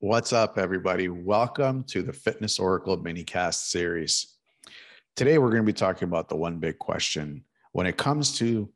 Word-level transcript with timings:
What's 0.00 0.32
up, 0.32 0.58
everybody? 0.58 1.08
Welcome 1.08 1.82
to 1.88 2.02
the 2.02 2.12
Fitness 2.12 2.60
Oracle 2.60 2.96
minicast 2.96 3.66
series. 3.66 4.36
Today, 5.16 5.38
we're 5.38 5.50
going 5.50 5.64
to 5.64 5.66
be 5.66 5.72
talking 5.72 6.06
about 6.06 6.28
the 6.28 6.36
one 6.36 6.60
big 6.60 6.78
question 6.78 7.42
when 7.72 7.84
it 7.84 7.96
comes 7.96 8.38
to 8.38 8.70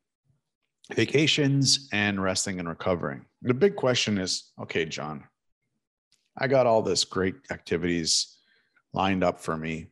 vacations 0.93 1.87
and 1.93 2.21
resting 2.21 2.59
and 2.59 2.67
recovering. 2.67 3.23
The 3.41 3.53
big 3.53 3.77
question 3.77 4.17
is 4.17 4.51
okay, 4.63 4.83
John, 4.83 5.23
I 6.37 6.47
got 6.47 6.67
all 6.67 6.81
this 6.81 7.05
great 7.05 7.35
activities 7.51 8.37
lined 8.91 9.23
up 9.23 9.39
for 9.39 9.55
me, 9.55 9.91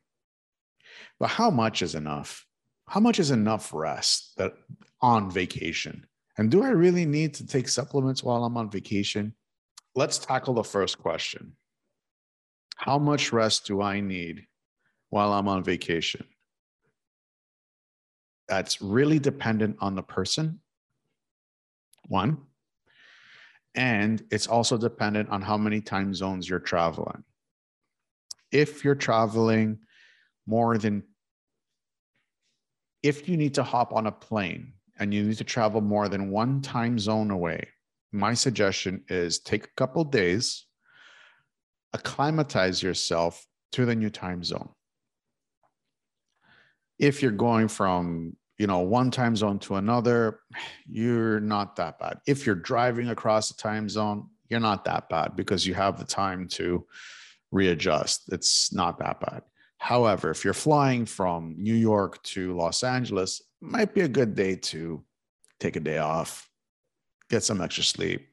but 1.18 1.30
how 1.30 1.50
much 1.50 1.82
is 1.82 1.96
enough? 1.96 2.46
How 2.90 3.00
much 3.00 3.20
is 3.20 3.32
enough 3.32 3.74
rest 3.74 4.34
that 4.36 4.52
on 5.00 5.32
vacation? 5.32 6.06
And 6.38 6.52
do 6.52 6.62
I 6.62 6.72
really 6.72 7.06
need 7.06 7.36
to 7.36 7.48
take 7.48 7.70
supplements 7.70 8.22
while 8.22 8.44
I'm 8.44 8.58
on 8.58 8.70
vacation? 8.70 9.34
Let's 9.96 10.18
tackle 10.18 10.54
the 10.54 10.64
first 10.64 10.98
question 11.00 11.54
How 12.76 12.98
much 12.98 13.32
rest 13.32 13.66
do 13.66 13.82
I 13.82 14.00
need 14.00 14.48
while 15.10 15.34
I'm 15.34 15.48
on 15.48 15.64
vacation? 15.64 16.26
That's 18.48 18.82
really 18.82 19.20
dependent 19.20 19.78
on 19.80 19.96
the 19.96 20.04
person, 20.04 20.60
one. 22.08 22.38
And 23.76 24.22
it's 24.30 24.48
also 24.48 24.78
dependent 24.78 25.30
on 25.30 25.42
how 25.42 25.58
many 25.58 25.80
time 25.80 26.14
zones 26.14 26.50
you're 26.50 26.60
traveling. 26.60 27.24
If 28.52 28.84
you're 28.84 28.96
traveling 28.96 29.80
more 30.46 30.78
than, 30.78 31.04
if 33.02 33.30
you 33.30 33.38
need 33.38 33.54
to 33.54 33.64
hop 33.64 33.94
on 33.94 34.08
a 34.08 34.12
plane 34.12 34.74
and 35.00 35.14
you 35.14 35.24
need 35.24 35.38
to 35.38 35.46
travel 35.46 35.80
more 35.80 36.10
than 36.10 36.30
one 36.32 36.62
time 36.62 37.00
zone 37.00 37.32
away, 37.32 37.70
my 38.12 38.34
suggestion 38.34 39.04
is 39.08 39.40
take 39.40 39.66
a 39.66 39.76
couple 39.78 40.04
days, 40.04 40.66
acclimatize 41.94 42.84
yourself 42.84 43.46
to 43.74 43.86
the 43.86 43.96
new 43.96 44.10
time 44.10 44.44
zone. 44.44 44.70
If 47.00 47.22
you're 47.22 47.32
going 47.32 47.68
from 47.68 48.36
you 48.58 48.68
know 48.68 48.80
one 48.80 49.10
time 49.10 49.36
zone 49.36 49.60
to 49.60 49.76
another, 49.76 50.42
you're 50.88 51.40
not 51.40 51.76
that 51.78 52.00
bad. 52.00 52.20
If 52.28 52.46
you're 52.46 52.56
driving 52.56 53.10
across 53.10 53.50
the 53.50 53.56
time 53.62 53.90
zone, 53.90 54.28
you're 54.50 54.60
not 54.60 54.86
that 54.86 55.10
bad 55.10 55.36
because 55.36 55.66
you 55.66 55.74
have 55.74 55.98
the 55.98 56.06
time 56.06 56.48
to 56.50 56.86
readjust. 57.52 58.32
It's 58.32 58.74
not 58.74 59.00
that 59.00 59.20
bad. 59.20 59.42
However, 59.78 60.30
if 60.30 60.44
you're 60.46 60.54
flying 60.54 61.08
from 61.08 61.56
New 61.58 61.74
York 61.74 62.22
to 62.24 62.56
Los 62.56 62.84
Angeles, 62.84 63.42
might 63.62 63.96
be 63.96 64.02
a 64.02 64.08
good 64.08 64.36
day 64.36 64.56
to 64.56 65.04
take 65.60 65.76
a 65.76 65.80
day 65.80 65.98
off, 65.98 66.51
get 67.32 67.44
some 67.44 67.62
extra 67.62 67.84
sleep, 67.84 68.28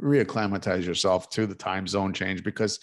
reacclimatize 0.00 0.84
yourself 0.84 1.30
to 1.30 1.46
the 1.46 1.54
time 1.54 1.88
zone 1.88 2.12
change 2.12 2.44
because 2.44 2.80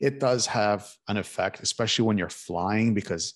it 0.00 0.20
does 0.20 0.44
have 0.46 0.94
an 1.08 1.16
effect, 1.16 1.60
especially 1.60 2.04
when 2.04 2.18
you're 2.18 2.28
flying 2.28 2.92
because 2.92 3.34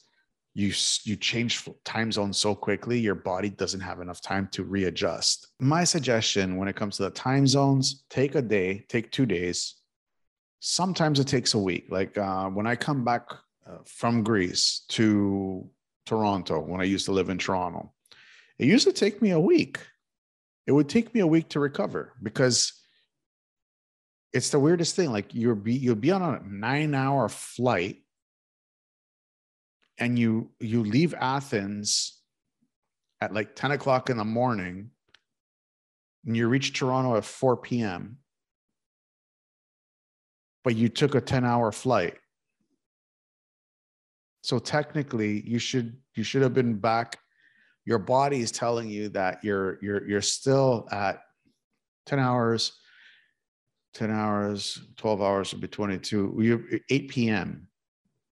you 0.53 0.73
you 1.05 1.15
change 1.15 1.69
time 1.85 2.11
zones 2.11 2.37
so 2.37 2.57
quickly 2.57 2.99
your 2.99 3.15
body 3.15 3.49
doesn't 3.49 3.81
have 3.81 4.01
enough 4.01 4.21
time 4.21 4.49
to 4.51 4.65
readjust. 4.65 5.47
My 5.61 5.85
suggestion 5.85 6.57
when 6.57 6.67
it 6.67 6.75
comes 6.75 6.97
to 6.97 7.05
the 7.05 7.11
time 7.11 7.47
zones 7.47 8.05
take 8.11 8.35
a 8.35 8.43
day 8.43 8.85
take 8.89 9.13
two 9.13 9.27
days. 9.27 9.77
Sometimes 10.59 11.21
it 11.21 11.29
takes 11.29 11.55
a 11.55 11.59
week. 11.59 11.87
Like 11.89 12.19
uh, 12.19 12.49
when 12.51 12.67
i 12.67 12.75
come 12.75 13.05
back 13.05 13.31
uh, 13.67 13.79
from 13.85 14.25
greece 14.25 14.83
to 14.89 15.69
toronto 16.05 16.59
when 16.61 16.81
i 16.81 16.85
used 16.85 17.07
to 17.07 17.13
live 17.13 17.31
in 17.31 17.39
toronto 17.39 17.93
it 18.59 18.67
used 18.67 18.87
to 18.87 18.93
take 18.93 19.23
me 19.23 19.31
a 19.31 19.39
week 19.39 19.79
it 20.71 20.73
would 20.73 20.89
take 20.89 21.13
me 21.13 21.19
a 21.19 21.27
week 21.27 21.49
to 21.49 21.59
recover 21.59 22.13
because 22.23 22.73
it's 24.33 24.51
the 24.51 24.61
weirdest 24.61 24.95
thing. 24.95 25.11
Like 25.11 25.35
you'll 25.35 25.57
be 25.57 25.75
you'll 25.75 25.97
be 25.97 26.13
on 26.13 26.23
a 26.23 26.41
nine 26.49 26.95
hour 26.95 27.29
flight 27.29 28.05
and 29.99 30.17
you 30.17 30.53
you 30.61 30.85
leave 30.85 31.13
Athens 31.15 32.23
at 33.21 33.35
like 33.35 33.57
10 33.57 33.73
o'clock 33.73 34.11
in 34.11 34.17
the 34.17 34.25
morning 34.25 34.91
and 36.25 36.37
you 36.37 36.47
reach 36.47 36.73
Toronto 36.73 37.17
at 37.17 37.25
4 37.25 37.57
p.m. 37.57 38.19
But 40.63 40.77
you 40.77 40.89
took 40.89 41.17
a 41.17 41.21
10 41.21 41.45
hour 41.45 41.73
flight. 41.73 42.17
So 44.43 44.61
technically 44.61 45.43
you 45.45 45.59
should 45.59 45.97
you 46.15 46.23
should 46.23 46.43
have 46.43 46.55
been 46.55 46.77
back 46.77 47.19
your 47.91 47.99
body 47.99 48.41
is 48.41 48.53
telling 48.53 48.89
you 48.89 49.09
that 49.09 49.43
you're 49.43 49.79
you're 49.83 50.09
you're 50.09 50.23
still 50.23 50.89
at 50.93 51.23
10 52.07 52.21
hours 52.21 52.79
10 53.95 54.11
hours 54.11 54.81
12 54.97 55.21
hours 55.21 55.53
would 55.53 55.61
be 55.61 55.69
22 55.69 56.37
you 56.39 56.81
8 56.89 57.09
p.m 57.09 57.67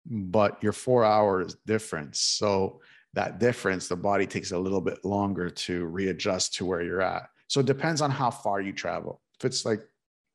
but 0.06 0.60
your 0.62 0.72
four 0.72 1.04
hours 1.04 1.56
difference 1.66 2.20
so 2.20 2.80
that 3.14 3.38
difference 3.38 3.86
the 3.86 3.96
body 3.96 4.26
takes 4.26 4.50
a 4.50 4.58
little 4.58 4.80
bit 4.80 5.04
longer 5.04 5.48
to 5.48 5.86
readjust 5.86 6.54
to 6.54 6.64
where 6.64 6.82
you're 6.82 7.00
at. 7.00 7.28
So 7.46 7.60
it 7.60 7.66
depends 7.66 8.00
on 8.00 8.10
how 8.10 8.30
far 8.30 8.60
you 8.60 8.72
travel. 8.72 9.22
If 9.38 9.44
it's 9.44 9.64
like 9.64 9.80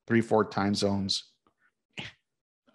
three 0.08 0.22
four 0.22 0.46
time 0.46 0.74
zones 0.74 1.26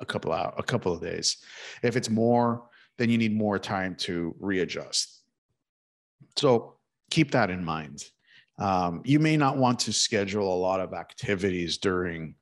a 0.01 0.05
couple 0.05 0.33
out 0.33 0.55
a 0.59 0.63
couple 0.63 0.93
of 0.93 1.01
days. 1.01 1.39
If 1.83 1.97
it's 1.97 2.11
more 2.11 2.69
then 2.99 3.11
you 3.11 3.19
need 3.19 3.35
more 3.35 3.59
time 3.59 3.97
to 3.97 4.35
readjust 4.39 5.24
so 6.37 6.75
keep 7.11 7.31
that 7.33 7.51
in 7.51 7.65
mind. 7.65 8.05
Um, 8.59 9.03
you 9.05 9.19
may 9.19 9.37
not 9.37 9.57
want 9.57 9.81
to 9.81 9.93
schedule 9.93 10.53
a 10.53 10.57
lot 10.57 10.81
of 10.81 10.93
activities 10.93 11.79
during 11.79 12.37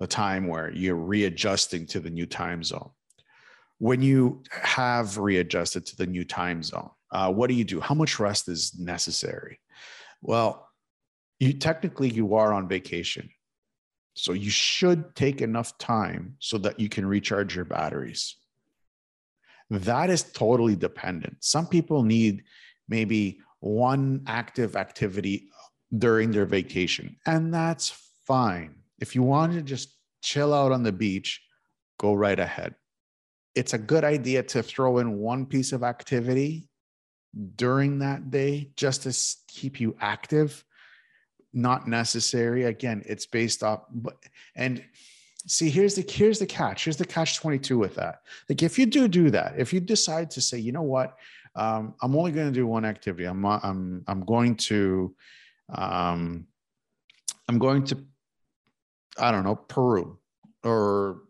the 0.00 0.06
time 0.06 0.46
where 0.46 0.70
you're 0.70 0.96
readjusting 0.96 1.86
to 1.88 2.00
the 2.00 2.10
new 2.10 2.26
time 2.26 2.62
zone. 2.62 2.90
When 3.78 4.02
you 4.02 4.42
have 4.50 5.18
readjusted 5.18 5.86
to 5.86 5.96
the 5.96 6.06
new 6.06 6.24
time 6.24 6.62
zone, 6.62 6.90
uh, 7.10 7.32
what 7.32 7.48
do 7.48 7.54
you 7.54 7.64
do? 7.64 7.80
How 7.80 7.94
much 7.94 8.18
rest 8.18 8.48
is 8.48 8.78
necessary? 8.78 9.60
Well, 10.22 10.68
you 11.38 11.52
technically 11.52 12.08
you 12.08 12.34
are 12.34 12.52
on 12.52 12.68
vacation. 12.68 13.30
So 14.14 14.32
you 14.32 14.50
should 14.50 15.14
take 15.14 15.40
enough 15.40 15.78
time 15.78 16.34
so 16.40 16.58
that 16.58 16.80
you 16.80 16.88
can 16.88 17.06
recharge 17.06 17.54
your 17.54 17.64
batteries. 17.64 18.34
That 19.70 20.10
is 20.10 20.24
totally 20.24 20.74
dependent. 20.74 21.36
Some 21.40 21.66
people 21.66 22.02
need 22.02 22.42
maybe 22.88 23.40
one 23.60 24.22
active 24.26 24.76
activity 24.76 25.48
during 25.96 26.30
their 26.30 26.46
vacation, 26.46 27.16
and 27.26 27.52
that's 27.52 28.12
fine. 28.26 28.74
If 29.00 29.14
you 29.14 29.22
want 29.22 29.52
to 29.52 29.62
just 29.62 29.96
chill 30.22 30.52
out 30.52 30.72
on 30.72 30.82
the 30.82 30.92
beach, 30.92 31.42
go 31.98 32.14
right 32.14 32.38
ahead. 32.38 32.74
It's 33.54 33.74
a 33.74 33.78
good 33.78 34.04
idea 34.04 34.42
to 34.44 34.62
throw 34.62 34.98
in 34.98 35.18
one 35.18 35.46
piece 35.46 35.72
of 35.72 35.82
activity 35.82 36.68
during 37.56 37.98
that 38.00 38.30
day 38.30 38.70
just 38.76 39.02
to 39.02 39.52
keep 39.52 39.80
you 39.80 39.96
active. 40.00 40.64
Not 41.52 41.88
necessary. 41.88 42.64
Again, 42.64 43.02
it's 43.06 43.26
based 43.26 43.62
off, 43.62 43.82
and 44.54 44.84
see 45.46 45.70
here's 45.70 45.94
the 45.94 46.02
here's 46.02 46.38
the 46.38 46.46
catch 46.46 46.84
here's 46.84 46.96
the 46.96 47.06
catch 47.06 47.38
22 47.38 47.78
with 47.78 47.94
that 47.94 48.20
like 48.48 48.62
if 48.62 48.78
you 48.78 48.84
do 48.84 49.08
do 49.08 49.30
that 49.30 49.54
if 49.56 49.72
you 49.72 49.80
decide 49.80 50.30
to 50.30 50.40
say 50.40 50.58
you 50.58 50.72
know 50.72 50.82
what 50.82 51.16
um, 51.58 51.94
I'm 52.00 52.14
only 52.14 52.30
going 52.30 52.46
to 52.46 52.52
do 52.52 52.66
one 52.66 52.84
activity. 52.84 53.24
I'm 53.24 53.44
I'm 53.44 54.04
I'm 54.06 54.24
going 54.24 54.54
to 54.54 55.14
um, 55.74 56.46
I'm 57.48 57.58
going 57.58 57.84
to 57.84 58.04
I 59.18 59.32
don't 59.32 59.44
know 59.44 59.56
Peru 59.56 60.18
or 60.62 61.22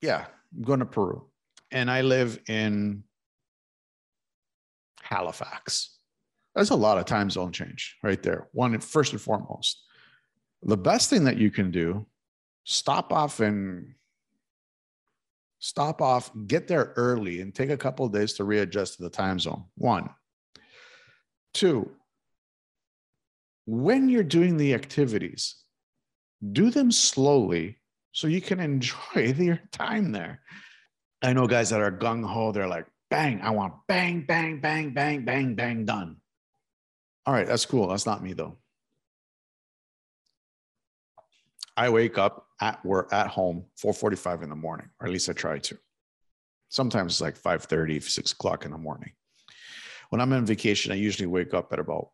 yeah 0.00 0.24
I'm 0.56 0.62
going 0.62 0.78
to 0.80 0.86
Peru 0.86 1.26
and 1.70 1.90
I 1.90 2.00
live 2.00 2.40
in 2.48 3.04
Halifax. 5.02 5.98
That's 6.54 6.70
a 6.70 6.74
lot 6.74 6.96
of 6.96 7.04
time 7.04 7.28
zone 7.28 7.52
change 7.52 7.96
right 8.02 8.22
there. 8.22 8.48
One 8.52 8.78
first 8.80 9.12
and 9.12 9.20
foremost, 9.20 9.82
the 10.62 10.78
best 10.78 11.10
thing 11.10 11.24
that 11.24 11.36
you 11.36 11.50
can 11.50 11.70
do 11.70 12.06
stop 12.64 13.12
off 13.12 13.40
and 13.40 13.94
stop 15.62 16.02
off, 16.02 16.28
get 16.48 16.66
there 16.66 16.92
early, 16.96 17.40
and 17.40 17.54
take 17.54 17.70
a 17.70 17.76
couple 17.76 18.08
days 18.08 18.32
to 18.34 18.44
readjust 18.44 18.96
to 18.96 19.04
the 19.04 19.08
time 19.08 19.38
zone. 19.38 19.64
One. 19.76 20.10
Two, 21.54 21.88
when 23.64 24.08
you're 24.08 24.24
doing 24.24 24.56
the 24.56 24.74
activities, 24.74 25.54
do 26.52 26.70
them 26.70 26.90
slowly 26.90 27.78
so 28.10 28.26
you 28.26 28.40
can 28.40 28.58
enjoy 28.58 28.96
your 29.38 29.60
time 29.70 30.10
there. 30.10 30.40
I 31.22 31.32
know 31.32 31.46
guys 31.46 31.70
that 31.70 31.80
are 31.80 31.92
gung 31.92 32.24
ho, 32.24 32.50
they're 32.50 32.66
like, 32.66 32.86
bang, 33.08 33.40
I 33.40 33.50
want 33.50 33.74
bang, 33.86 34.24
bang, 34.26 34.60
bang, 34.60 34.92
bang, 34.92 35.24
bang, 35.24 35.54
bang, 35.54 35.84
done. 35.84 36.16
All 37.24 37.32
right, 37.32 37.46
that's 37.46 37.66
cool. 37.66 37.86
That's 37.86 38.06
not 38.06 38.20
me 38.20 38.32
though. 38.32 38.58
I 41.76 41.88
wake 41.90 42.18
up 42.18 42.48
at 42.62 42.82
work 42.84 43.12
at 43.12 43.26
home 43.26 43.66
4:45 43.76 44.42
in 44.42 44.48
the 44.48 44.54
morning, 44.56 44.88
or 45.00 45.06
at 45.08 45.12
least 45.12 45.28
I 45.28 45.32
try 45.32 45.58
to. 45.58 45.78
Sometimes 46.68 47.14
it's 47.14 47.20
like 47.20 47.36
5:30, 47.36 48.00
6 48.00 48.32
o'clock 48.32 48.64
in 48.64 48.70
the 48.70 48.78
morning. 48.78 49.12
When 50.10 50.20
I'm 50.20 50.32
on 50.32 50.46
vacation, 50.46 50.92
I 50.92 50.94
usually 50.94 51.26
wake 51.26 51.52
up 51.54 51.72
at 51.72 51.80
about 51.80 52.12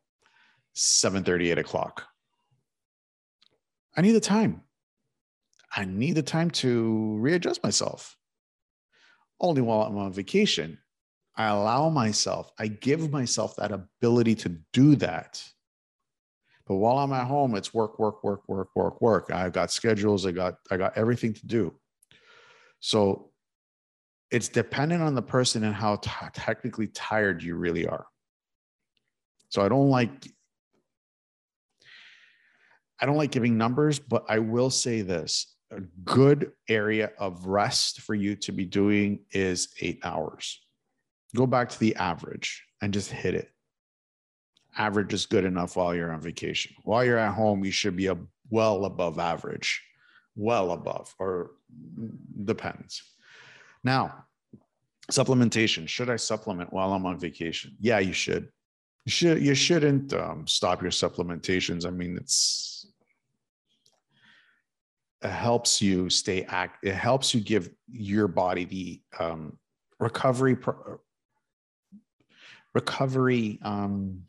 7:30, 0.75 1.51
8 1.51 1.59
o'clock. 1.59 2.09
I 3.95 4.01
need 4.01 4.13
the 4.13 4.21
time. 4.21 4.63
I 5.77 5.85
need 5.85 6.15
the 6.15 6.23
time 6.23 6.51
to 6.63 7.19
readjust 7.19 7.63
myself. 7.63 8.17
Only 9.39 9.61
while 9.61 9.83
I'm 9.83 9.99
on 9.99 10.13
vacation, 10.15 10.79
I 11.37 11.49
allow 11.49 11.91
myself, 11.91 12.51
I 12.59 12.69
give 12.69 13.11
myself 13.11 13.57
that 13.57 13.71
ability 13.71 14.35
to 14.37 14.49
do 14.73 14.97
that. 14.97 15.45
But 16.69 16.77
while 16.77 16.99
I'm 16.99 17.15
at 17.15 17.27
home, 17.27 17.55
it's 17.55 17.73
work, 17.73 17.99
work, 17.99 18.23
work, 18.23 18.47
work, 18.47 18.69
work, 18.77 19.01
work. 19.01 19.33
I've 19.33 19.53
got 19.53 19.71
schedules, 19.71 20.27
I 20.27 20.33
got 20.33 20.57
I 20.71 20.77
got 20.77 20.97
everything 20.97 21.33
to 21.33 21.47
do. 21.47 21.75
So 22.81 23.31
it's 24.31 24.49
dependent 24.49 25.03
on 25.03 25.15
the 25.15 25.23
person 25.23 25.65
and 25.65 25.75
how 25.75 25.97
t- 25.97 26.11
technically 26.35 26.89
tired 26.89 27.43
you 27.43 27.57
really 27.57 27.87
are. 27.87 28.07
So 29.49 29.63
I 29.63 29.69
don't 29.69 29.89
like 29.89 30.31
I 33.01 33.07
don't 33.07 33.17
like 33.17 33.31
giving 33.31 33.57
numbers, 33.57 33.99
but 33.99 34.25
I 34.29 34.39
will 34.39 34.71
say 34.71 35.01
this 35.01 35.55
a 35.71 35.81
good 36.05 36.53
area 36.69 37.13
of 37.19 37.47
rest 37.47 38.03
for 38.03 38.15
you 38.15 38.37
to 38.37 38.53
be 38.53 38.67
doing 38.67 39.21
is 39.31 39.69
eight 39.81 40.01
hours. 40.05 40.61
Go 41.35 41.47
back 41.47 41.71
to 41.71 41.79
the 41.79 41.97
average 41.97 42.65
and 42.83 42.93
just 42.93 43.11
hit 43.11 43.35
it. 43.35 43.51
Average 44.77 45.15
is 45.15 45.27
good 45.27 45.45
enough 45.45 45.77
while 45.77 45.95
you're 45.95 46.13
on 46.13 46.21
vacation. 46.21 46.75
While 46.85 47.05
you're 47.05 47.19
at 47.19 47.35
home, 47.35 47.65
you 47.65 47.71
should 47.71 47.97
be 47.97 48.07
a 48.07 48.17
well 48.51 48.85
above 48.85 49.19
average, 49.19 49.83
well 50.37 50.73
above, 50.73 51.15
or 51.19 51.53
depends. 52.45 53.03
Now, 53.83 54.25
supplementation. 55.11 55.89
Should 55.89 56.11
I 56.11 56.17
supplement 56.17 56.73
while 56.73 56.93
I'm 56.93 57.07
on 57.07 57.19
vacation? 57.19 57.77
Yeah, 57.81 57.99
you 57.99 58.13
should. 58.13 58.49
You 59.05 59.11
should. 59.11 59.43
You 59.43 59.55
shouldn't 59.55 60.13
um, 60.13 60.47
stop 60.47 60.83
your 60.83 60.91
supplementations. 60.91 61.87
I 61.87 61.91
mean, 61.91 62.17
it's 62.17 62.87
it 65.23 65.31
helps 65.31 65.83
you 65.83 66.09
stay 66.09 66.45
act 66.45 66.85
it 66.85 66.95
helps 66.95 67.35
you 67.35 67.41
give 67.41 67.71
your 67.91 68.29
body 68.29 68.65
the 68.65 69.03
um, 69.19 69.59
recovery 69.99 70.55
pro- 70.55 71.01
recovery 72.75 73.59
um, 73.63 74.23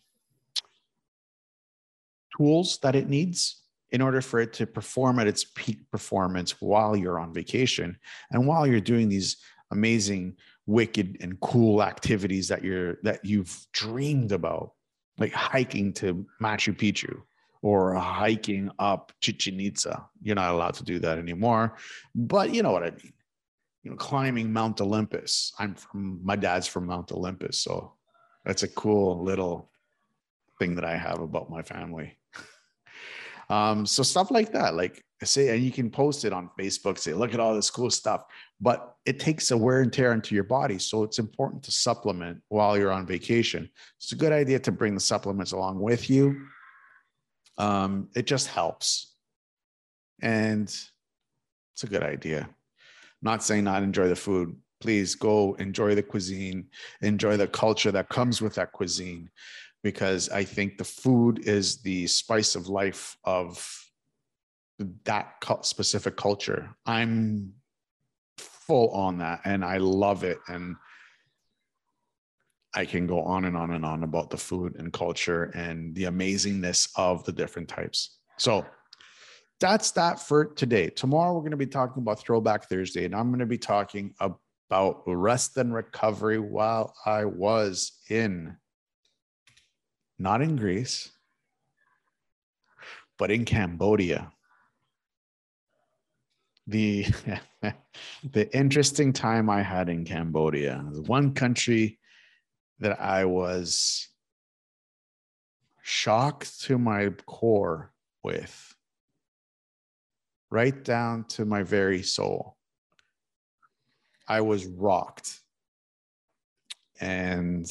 tools 2.39 2.79
that 2.81 2.95
it 2.95 3.09
needs 3.09 3.63
in 3.91 4.01
order 4.01 4.21
for 4.21 4.39
it 4.39 4.53
to 4.53 4.65
perform 4.65 5.19
at 5.19 5.27
its 5.27 5.45
peak 5.55 5.79
performance 5.91 6.61
while 6.61 6.95
you're 6.95 7.19
on 7.19 7.33
vacation 7.33 7.97
and 8.31 8.47
while 8.47 8.65
you're 8.65 8.79
doing 8.79 9.09
these 9.09 9.37
amazing 9.71 10.35
wicked 10.65 11.17
and 11.21 11.39
cool 11.41 11.83
activities 11.83 12.47
that 12.47 12.63
you're 12.63 12.97
that 13.03 13.23
you've 13.25 13.65
dreamed 13.73 14.31
about 14.31 14.73
like 15.17 15.33
hiking 15.33 15.91
to 15.91 16.25
machu 16.41 16.73
picchu 16.75 17.21
or 17.61 17.93
hiking 17.95 18.71
up 18.79 19.11
Chichen 19.19 19.59
Itza. 19.59 20.05
You're 20.21 20.35
not 20.35 20.53
allowed 20.53 20.75
to 20.75 20.83
do 20.83 20.97
that 20.99 21.17
anymore, 21.17 21.75
but 22.15 22.53
you 22.53 22.63
know 22.63 22.71
what 22.71 22.83
I 22.83 22.91
mean. 22.91 23.13
You 23.83 23.91
know, 23.91 23.97
climbing 23.97 24.53
Mount 24.53 24.79
Olympus. 24.79 25.51
I'm 25.59 25.75
from 25.75 26.21
my 26.23 26.37
dad's 26.37 26.67
from 26.67 26.85
Mount 26.85 27.11
Olympus, 27.11 27.57
so 27.57 27.95
that's 28.45 28.63
a 28.63 28.67
cool 28.67 29.23
little 29.23 29.71
thing 30.57 30.75
that 30.75 30.85
I 30.85 30.95
have 30.95 31.19
about 31.19 31.49
my 31.49 31.63
family. 31.63 32.18
Um, 33.49 33.85
so 33.85 34.03
stuff 34.03 34.31
like 34.31 34.51
that, 34.53 34.75
like 34.75 35.03
say, 35.23 35.53
and 35.53 35.63
you 35.63 35.71
can 35.71 35.89
post 35.89 36.23
it 36.23 36.33
on 36.33 36.49
Facebook. 36.57 36.97
Say, 36.97 37.13
look 37.13 37.33
at 37.33 37.39
all 37.39 37.55
this 37.55 37.69
cool 37.69 37.89
stuff, 37.89 38.23
but 38.61 38.95
it 39.05 39.19
takes 39.19 39.51
a 39.51 39.57
wear 39.57 39.81
and 39.81 39.91
tear 39.91 40.13
into 40.13 40.35
your 40.35 40.43
body. 40.43 40.79
So 40.79 41.03
it's 41.03 41.19
important 41.19 41.63
to 41.63 41.71
supplement 41.71 42.41
while 42.47 42.77
you're 42.77 42.91
on 42.91 43.05
vacation. 43.05 43.69
It's 43.97 44.11
a 44.11 44.15
good 44.15 44.31
idea 44.31 44.59
to 44.59 44.71
bring 44.71 44.93
the 44.93 45.01
supplements 45.01 45.51
along 45.51 45.79
with 45.79 46.09
you 46.09 46.47
um, 47.59 48.07
it 48.15 48.25
just 48.25 48.47
helps. 48.47 49.13
And 50.21 50.63
it's 50.63 51.83
a 51.83 51.87
good 51.87 52.03
idea. 52.03 52.41
I'm 52.41 52.47
not 53.21 53.43
saying 53.43 53.65
not 53.65 53.83
enjoy 53.83 54.07
the 54.07 54.15
food. 54.15 54.55
Please 54.81 55.13
go 55.13 55.55
enjoy 55.55 55.93
the 55.93 56.03
cuisine, 56.03 56.67
enjoy 57.01 57.35
the 57.35 57.47
culture 57.47 57.91
that 57.91 58.07
comes 58.07 58.41
with 58.41 58.55
that 58.55 58.71
cuisine, 58.71 59.29
because 59.83 60.29
I 60.29 60.43
think 60.43 60.77
the 60.77 60.83
food 60.83 61.47
is 61.47 61.81
the 61.81 62.07
spice 62.07 62.55
of 62.55 62.67
life 62.67 63.17
of 63.23 63.65
that 65.05 65.35
specific 65.61 66.17
culture. 66.17 66.69
I'm 66.85 67.53
full 68.37 68.89
on 68.91 69.19
that 69.19 69.41
and 69.45 69.63
I 69.63 69.77
love 69.77 70.23
it. 70.23 70.39
And 70.47 70.75
I 72.73 72.85
can 72.85 73.07
go 73.07 73.21
on 73.21 73.45
and 73.45 73.57
on 73.57 73.71
and 73.71 73.85
on 73.85 74.03
about 74.03 74.29
the 74.29 74.37
food 74.37 74.75
and 74.77 74.93
culture 74.93 75.45
and 75.55 75.95
the 75.95 76.03
amazingness 76.03 76.89
of 76.95 77.23
the 77.23 77.31
different 77.31 77.67
types. 77.67 78.19
So 78.37 78.65
that's 79.59 79.91
that 79.91 80.19
for 80.19 80.45
today. 80.45 80.89
Tomorrow, 80.89 81.33
we're 81.33 81.41
going 81.41 81.51
to 81.51 81.57
be 81.57 81.65
talking 81.65 82.01
about 82.01 82.19
Throwback 82.19 82.69
Thursday, 82.69 83.05
and 83.05 83.15
I'm 83.15 83.29
going 83.29 83.39
to 83.39 83.45
be 83.45 83.57
talking 83.57 84.13
about 84.19 85.01
rest 85.05 85.57
and 85.57 85.73
recovery 85.73 86.39
while 86.39 86.93
I 87.05 87.25
was 87.25 87.99
in, 88.09 88.55
not 90.19 90.41
in 90.41 90.57
Greece, 90.57 91.09
but 93.17 93.31
in 93.31 93.45
Cambodia. 93.45 94.31
The, 96.67 97.07
the 98.31 98.55
interesting 98.55 99.13
time 99.13 99.49
I 99.49 99.63
had 99.63 99.89
in 99.89 100.05
Cambodia, 100.05 100.83
one 101.07 101.33
country 101.33 101.97
that 102.79 103.01
I 103.01 103.25
was 103.25 104.07
shocked 105.81 106.61
to 106.63 106.77
my 106.77 107.09
core 107.25 107.91
with, 108.23 108.75
right 110.51 110.83
down 110.83 111.23
to 111.29 111.45
my 111.45 111.63
very 111.63 112.03
soul. 112.03 112.57
I 114.27 114.41
was 114.41 114.65
rocked. 114.65 115.39
And 117.01 117.65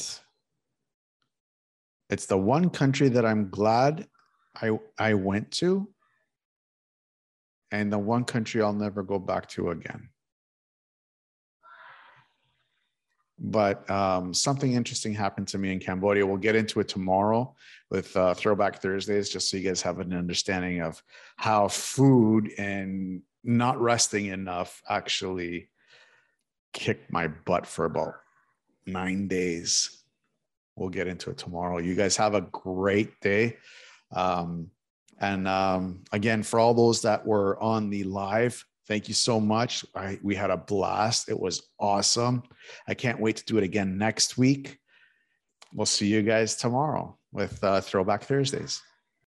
it's 2.09 2.25
the 2.25 2.37
one 2.37 2.69
country 2.69 3.09
that 3.09 3.25
I'm 3.25 3.49
glad 3.49 4.07
I, 4.55 4.77
I 4.97 5.13
went 5.13 5.51
to, 5.53 5.87
and 7.71 7.91
the 7.91 7.99
one 7.99 8.23
country 8.25 8.61
I'll 8.61 8.73
never 8.73 9.03
go 9.03 9.19
back 9.19 9.47
to 9.49 9.69
again. 9.69 10.09
but 13.39 13.89
um, 13.89 14.33
something 14.33 14.73
interesting 14.73 15.13
happened 15.13 15.47
to 15.47 15.57
me 15.57 15.71
in 15.71 15.79
Cambodia. 15.79 16.25
We'll 16.25 16.37
get 16.37 16.55
into 16.55 16.79
it 16.81 16.89
tomorrow 16.89 17.55
with 17.89 18.15
uh, 18.17 18.33
Throwback 18.33 18.81
Thursdays, 18.81 19.29
just 19.29 19.49
so 19.49 19.57
you 19.57 19.63
guys 19.63 19.81
have 19.81 19.99
an 19.99 20.13
understanding 20.13 20.81
of 20.81 21.01
how 21.37 21.69
food 21.69 22.51
and 22.57 23.21
not 23.43 23.79
resting 23.79 24.27
enough 24.27 24.81
actually 24.89 25.69
kicked 26.73 27.11
my 27.11 27.27
butt 27.27 27.65
for 27.65 27.85
about 27.85 28.15
nine 28.85 29.27
days. 29.27 29.98
We'll 30.79 30.89
get 30.89 31.07
into 31.07 31.29
it 31.29 31.37
tomorrow. 31.37 31.77
You 31.77 31.93
guys 31.93 32.15
have 32.17 32.33
a 32.33 32.41
great 32.41 33.19
day. 33.21 33.57
Um, 34.11 34.71
and 35.19 35.47
um, 35.47 36.03
again, 36.11 36.43
for 36.43 36.59
all 36.59 36.73
those 36.73 37.01
that 37.01 37.25
were 37.25 37.61
on 37.61 37.89
the 37.89 38.03
live, 38.05 38.65
Thank 38.89 39.07
you 39.07 39.13
so 39.13 39.39
much. 39.39 39.85
I, 39.93 40.17
we 40.23 40.33
had 40.33 40.49
a 40.49 40.57
blast. 40.57 41.29
It 41.29 41.39
was 41.39 41.69
awesome. 41.79 42.41
I 42.87 42.95
can't 42.95 43.19
wait 43.19 43.35
to 43.37 43.45
do 43.45 43.59
it 43.59 43.63
again 43.63 43.99
next 43.99 44.35
week. 44.35 44.79
We'll 45.71 45.85
see 45.85 46.07
you 46.07 46.23
guys 46.23 46.55
tomorrow 46.55 47.15
with 47.31 47.63
uh, 47.63 47.81
Throwback 47.81 48.23
Thursdays. 48.23 48.81